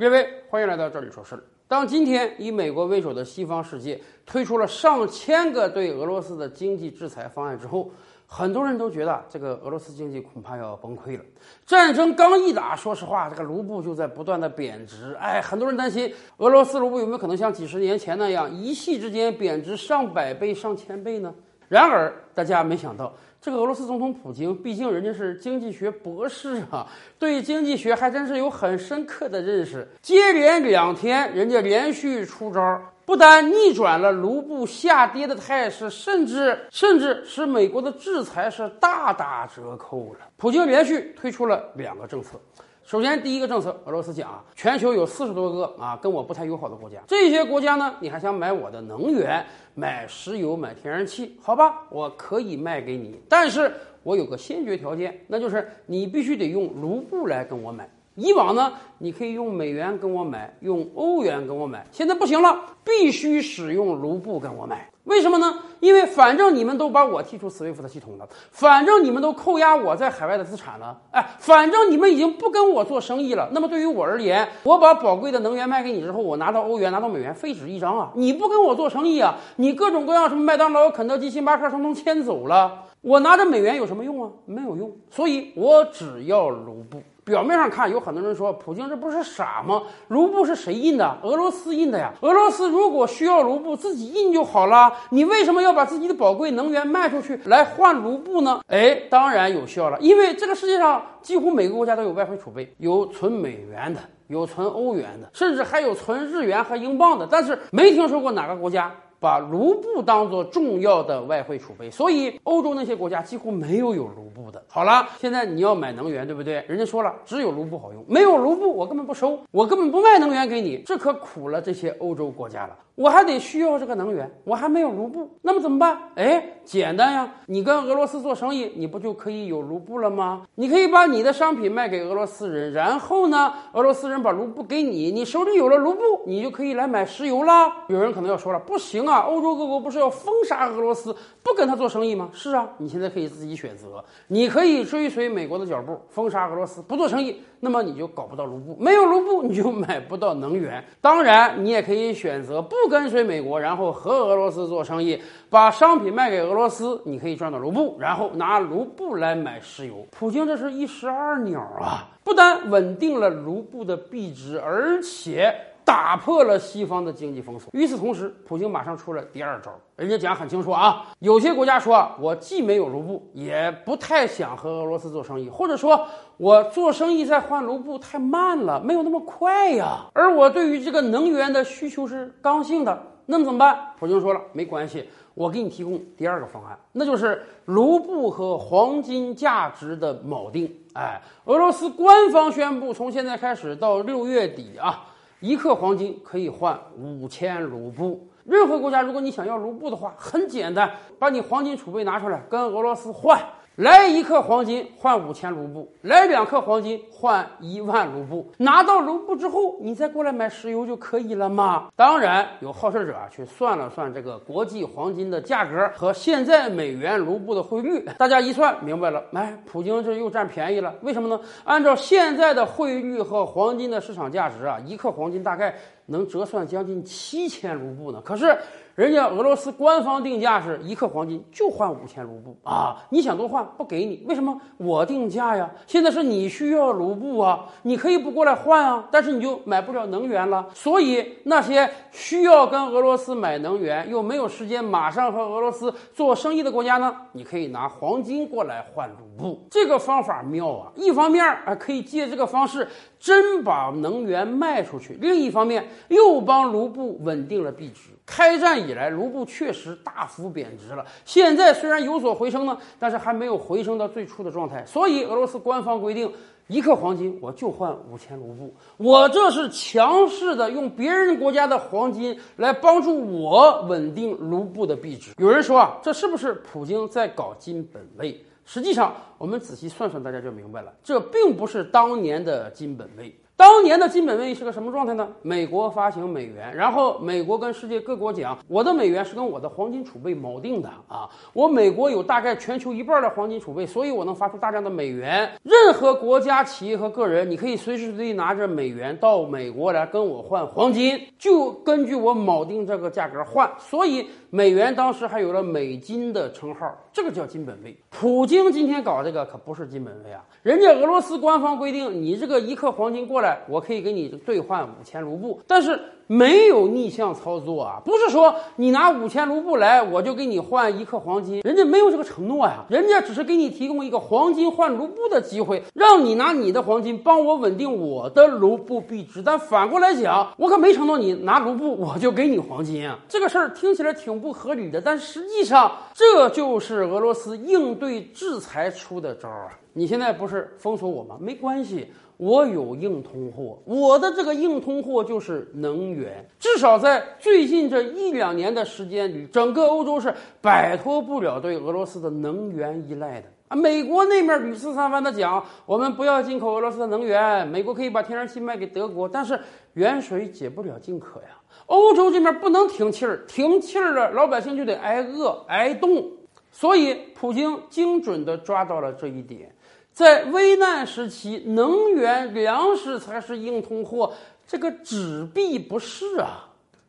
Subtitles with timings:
[0.00, 1.42] 各位，欢迎来到这里说事儿。
[1.66, 7.90] 当今天以美国为首的西方世界推出了上千个对俄罗斯的经济制裁方案之后，
[8.24, 11.24] 很多人都觉得这个俄罗斯经济恐怕要崩溃了。
[11.66, 15.14] 战争刚一打，说实话，这个卢布就在不断的贬值。
[15.14, 21.34] 哎，很多人担心俄罗斯卢布有没有可能像几十年前那样，一夕之间贬值上百倍、上千倍呢？
[21.68, 26.86] 然而，大家没想到，这个俄罗斯总统普京，毕竟人家是经济学博士啊，
[27.18, 29.86] 对经济学还真是有很深刻的认识。
[30.00, 40.20] 接连两天，人家连续出招，不但逆转了卢布下跌的态势，甚至甚至使美国的制裁是大打折扣了。
[40.36, 42.40] 普京连续推出了两个政策。
[42.88, 53.70] 首先，第一个政策，俄罗斯讲啊，全球有四十多个啊跟我不太友好的国家，这些国家呢，你还想买我的能源，买石油，买天然气，好吧，我可以卖给你，但是
[54.02, 57.86] 我有个先决条件，那就是你必须得用卢布来跟我买。
[58.18, 64.90] 以往呢，你可以用美元跟我买，用欧元跟我买，现在不行了，必须使用卢布跟我买。
[65.04, 65.54] 为什么呢？
[65.78, 73.48] 因为反正你们都把我踢出 SWIFT 系统了，反正你们都扣押我在海外的资产了，哎，反正你们已经不跟我做生意了。
[73.52, 78.10] 那么对于我而言，我把宝贵的能源卖给你之后，我拿到欧元、拿到美元，废纸一张啊！
[78.16, 79.36] 你不跟我做生意啊？
[79.56, 84.28] 你各种各样什么麦当劳、肯德基、星巴克通通迁走了，我拿着美元有什么用啊？
[84.44, 87.00] 没有用，所以我只要卢布。
[87.28, 89.82] 表面上看，有很多人说普京这不是傻吗？
[90.08, 91.18] 卢布是谁印的？
[91.22, 92.10] 俄罗斯印的呀。
[92.22, 94.90] 俄罗斯如果需要卢布，自己印就好了。
[95.10, 98.62] 你为什么要把自己的宝贵能源卖出去来换卢布呢？
[98.68, 107.28] 哎，当然有效了，因为这个世界上几乎每个国家都有外汇储备，有存美元的，有存欧元的，甚至还有存日元和英镑的。
[107.30, 108.90] 但是没听说过哪个国家。
[109.20, 114.62] 把卢布当做重要的外汇储备，所以欧洲那些国家几乎没有有卢布的。
[114.68, 116.64] 好了，现在你要买能源，对不对？
[116.68, 122.76] 人家说了，只有卢布好用，没有卢布我根本不收，我根本不卖能源给你，这可苦了这些欧洲国家了。
[122.94, 125.96] 我还得需要这个能源，我还没有卢布，那么怎么办？
[126.16, 130.42] 哎，简单呀，你跟俄罗斯做生意，你不就可以有卢布了吗？
[130.56, 137.72] 你可以把你的商品卖给俄罗斯人，然后呢，俄罗斯人把卢布给你，你手里有了卢布，你就可以来买石油啦。
[137.86, 142.28] 有人可能要说了，不行啊，欧洲各国不是要封杀俄罗斯，不跟他做生意吗？
[142.32, 150.84] 是啊，你现在可以自己选择，你可以追随美国的脚步，封杀俄罗斯，不做生意，那么你就搞不到卢布，没有卢布你就买不到能源。
[151.00, 152.74] 当然，你也可以选择不。
[152.88, 155.20] 跟随美国，然后和俄罗斯做生意，
[155.50, 160.06] 把商品卖给俄罗斯，你可以赚到卢布，然后拿卢布来买石油。
[160.10, 162.08] 普京这是一石二鸟啊！
[162.24, 165.54] 不但稳定了卢布的币值，而且
[165.88, 167.70] 打破了西方的经济封锁。
[167.72, 176.06] 与此同时，普京马上出了第二招，人家讲很清楚啊，有些国家说我既没有卢布，也不太想和俄罗斯做生意，或者说
[176.36, 180.04] 我做生意再换卢布太慢了，没有那么快呀。
[180.12, 183.94] 而我对于这个能源的需求是刚性的，那么怎么办？
[183.98, 190.70] 普京说了，没关系，我给你提供第二个方案，那就是卢布和黄金价值的锚定。
[190.92, 195.06] 哎，俄罗斯官方宣布，从现在开始到六月底啊。
[195.40, 198.28] 一克黄金可以换五千卢布。
[198.44, 203.38] 任何国家，如果你想要卢布的话，很简单，把你黄金储备拿出来，跟俄罗斯换。
[203.78, 208.50] 来一克黄金换五千卢布，来两克黄金换一万卢布。
[208.56, 211.86] 拿到卢布之后，你再过来买石油就可以了吗？
[211.94, 220.92] 当然，有好事者啊，去算了算这个国际黄金的价格和现在美元卢布的汇率，大家一算明白了，哎，普京这又占便宜了。
[221.02, 221.40] 为什么呢？
[221.62, 225.72] 按照现在的汇率和黄金的市场价值啊，一克黄金大概
[226.08, 228.20] 能折算将近七千卢布呢。
[228.22, 228.58] 可是。
[228.98, 232.96] 人家俄罗斯官方定价是一克黄金就换五千卢布啊！
[233.10, 234.24] 你想多换不给你？
[234.26, 235.70] 为什么我定价呀？
[235.86, 240.66] 现在是你需要卢布啊，你可以不过来换啊，但是你就买不了能源了。
[240.74, 249.64] 所以那些需要跟俄罗斯买能源又没有时间马上和俄罗斯做生意的国家呢，你可以拿黄金过来换卢布。
[249.70, 250.90] 这个方法妙啊！
[250.96, 252.88] 一方面啊，可以借这个方式
[253.20, 258.10] 真把能源卖出去；另一方面又帮卢布稳定了币值。
[258.24, 261.04] 开战以来，卢布确实大幅贬值了。
[261.24, 264.84] 现在虽然有所回升呢，但是还没有回升到最初的状态。
[264.86, 266.30] 所以，俄罗斯官方规定，
[266.66, 268.74] 一克黄金我就换五千卢布。
[268.98, 275.32] 我这是强势的用别人国家的黄金来帮助我稳定卢布的币值。
[275.38, 278.38] 有人说啊，这是不是普京在搞金本位？
[278.66, 283.34] 实际上，我们仔细算算，大家就明白了，这并不是当年的金本位。
[283.58, 285.28] 当年的金本位是个什么状态呢？
[285.42, 295.50] 美国发行美元，然后美国跟世界各国讲，我的美元是跟我的黄金储备锚定的啊，我美国有大概全球一半的黄金储备，所以我能发出大量的美元。
[295.64, 303.68] 任何国家、企业和个人，你可以随时随地拿着美元到美国来跟我换黄金，就根据我锚定这个价格换。
[303.76, 307.96] 所以美元当时还有了美金的称号，这个叫金本位。
[308.08, 338.28] 普京今天搞这个可不是金本位啊，人家俄罗斯官方规定，你这个一克黄金过来，我可以给你兑换五千卢布，但是没有逆向操作啊，不是说你拿五千卢布来，我就给你换一克黄金，人家没有这个承诺呀，人家只是给你提供一个黄金换卢布的机会，让你拿你的黄金帮我稳定我的卢布币值，但反过来讲，我可没承诺你拿卢布我就给你黄金啊，这个事儿听起来挺不合理的，但实际上这就是俄罗斯应对。
[338.34, 339.68] 制裁出的招啊！
[339.94, 341.36] 你现在不是封锁我吗？
[341.40, 343.78] 没关系，我有硬通货。
[343.84, 346.17] 我的这个硬通货就是能源。
[346.58, 353.76] 至少在最近这一两年的时间里，整个欧洲是摆脱不了对俄罗斯的能源依赖的啊！
[353.76, 359.58] 美国那面屡次三番的讲，我们不要进口俄罗斯的能源，美国可以把天然气卖给德国，但是
[359.94, 361.48] 远水解不了近渴呀。
[361.86, 366.30] 欧洲这边不能停气儿，停气儿了，老百姓就得挨饿挨冻。
[366.70, 369.74] 所以，普京精准地抓到了这一点，
[370.12, 374.32] 在危难时期，能源、粮食才是硬通货，
[374.68, 376.66] 这个纸币不是啊。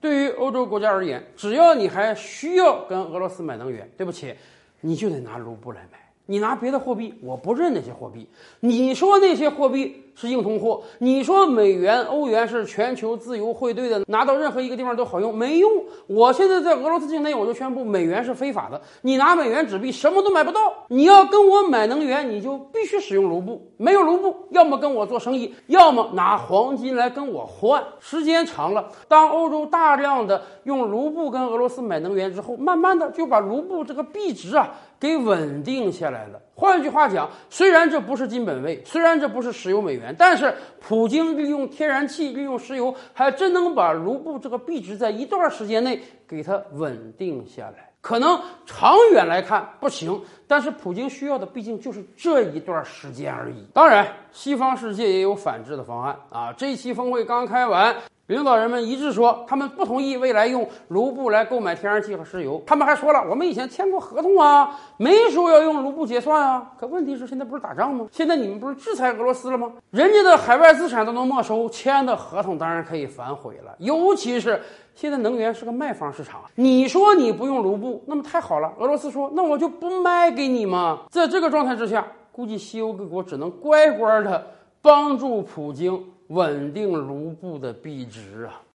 [0.00, 4.34] 对于欧洲国家而言，只要你还需要跟俄罗斯买能源，对不起，
[4.80, 5.98] 你就得拿卢布来买。
[6.24, 8.26] 你拿别的货币，我不认那些货币。
[8.60, 15.72] 你说那些货币是硬通货，你说美元、欧元是全球自由汇兑的，拿到任何一个地方都好用，没用。
[16.06, 18.78] 我现在在俄罗斯境内，我就宣布美元是非法的。
[19.00, 20.60] 你拿美元纸币什么都买不到。
[20.88, 23.66] 你要跟我买能源，你就必须使用卢布。
[23.78, 27.82] 没有卢布，要么跟我做生意，要么拿黄金来跟我换。
[27.98, 34.70] 时间长了，当欧洲大量的用卢布跟俄罗斯买能源之后，慢慢的就把卢布这个币值啊。
[35.00, 36.38] 给稳定下来了。
[36.54, 47.89] 换句话讲，虽然这不是金本位，虽然这不是石油美元，但是普京利用天然气、利用石油，还真能把卢布这个币值在一段时间内给它稳定下来。
[48.00, 53.66] 可能长远来看不行，但是普京需要的毕竟就是这一段时间而已。
[53.72, 56.52] 当然，西方世界也有反制的方案啊。
[56.52, 57.94] 这一期峰会刚开完。
[58.26, 62.62] 领导人们一致说，他们不同意未来用卢布来购买天然气和石油。
[62.64, 66.70] 他们还说了，我们以前签过合同啊，没说要用卢布结算啊。
[66.78, 68.06] 可问题是，现在不是打仗吗？
[68.12, 69.72] 现在你们不是制裁俄罗斯了吗？
[69.90, 73.74] 人家的海外资产都能没收，签的合同当然可以反悔了。
[73.78, 74.62] 尤其是
[75.00, 78.70] 现在能源是个卖方市场，你说你不用卢布，那么太好了。
[78.78, 81.06] 俄罗斯说，那我就不卖给你嘛？
[81.08, 84.46] 在这个状态之下，估计西欧各国只能乖乖的
[84.82, 86.04] 帮助普京。
[86.28, 88.60] 稳定卢布的币值啊。